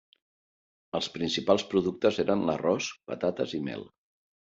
[0.99, 3.91] Els principals productes eren l'arròs, patates i mel.